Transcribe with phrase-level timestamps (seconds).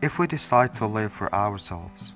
[0.00, 2.12] If we decide to live for ourselves,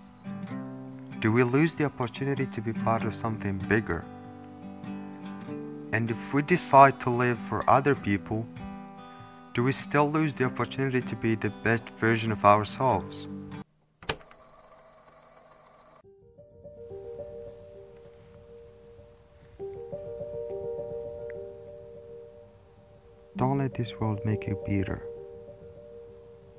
[1.19, 4.05] do we lose the opportunity to be part of something bigger?
[5.93, 8.47] And if we decide to live for other people,
[9.53, 13.27] do we still lose the opportunity to be the best version of ourselves?
[23.37, 25.03] Don't let this world make you bitter.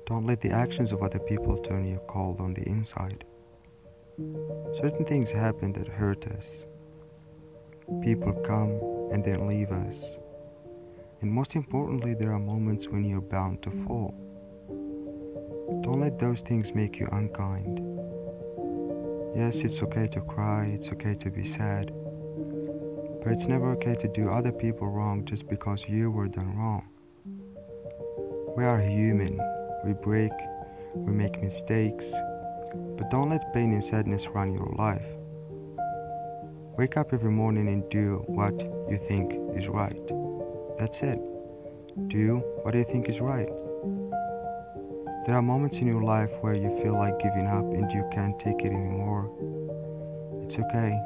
[0.06, 3.24] Don't let the actions of other people turn you cold on the inside.
[4.76, 6.66] Certain things happen that hurt us.
[8.02, 8.78] People come
[9.12, 10.18] and then leave us.
[11.22, 14.14] And most importantly, there are moments when you're bound to fall.
[15.82, 17.80] Don't let those things make you unkind.
[19.34, 21.92] Yes, it's okay to cry, it's okay to be sad,
[23.22, 26.86] but it's never okay to do other people wrong just because you were done wrong.
[28.54, 29.40] We are human,
[29.84, 30.32] we break,
[30.94, 32.10] we make mistakes,
[32.96, 35.06] but don't let pain and sadness run your life.
[36.76, 38.58] Wake up every morning and do what
[38.90, 40.10] you think is right.
[40.78, 41.20] That's it.
[42.08, 43.48] Do what you think is right.
[45.26, 48.38] There are moments in your life where you feel like giving up and you can't
[48.38, 49.30] take it anymore.
[50.42, 50.98] It's okay.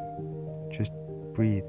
[0.71, 0.93] Just
[1.35, 1.69] breathe.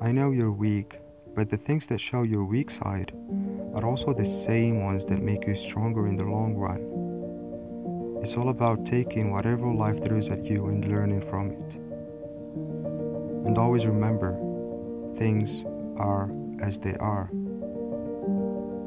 [0.00, 0.98] I know you're weak,
[1.34, 3.12] but the things that show your weak side
[3.74, 6.80] are also the same ones that make you stronger in the long run.
[8.22, 11.74] It's all about taking whatever life throws at you and learning from it.
[13.46, 14.38] And always remember,
[15.16, 15.64] things
[15.98, 16.30] are
[16.62, 17.28] as they are.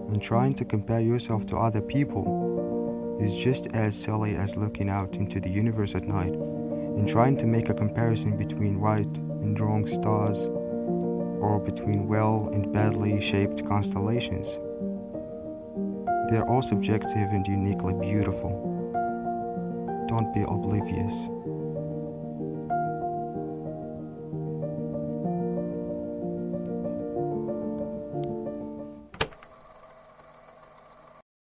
[0.08, 5.16] And trying to compare yourself to other people is just as silly as looking out
[5.16, 9.06] into the universe at night and trying to make a comparison between right
[9.42, 10.38] and wrong stars
[11.42, 14.48] or between well and badly shaped constellations.
[16.30, 18.52] They are all subjective and uniquely beautiful.
[20.10, 21.14] Don't be oblivious.